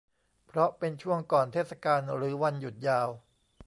[0.47, 3.09] เพราะเป็นช่วงก่อนเทศกาลหรือวันหยุดยาว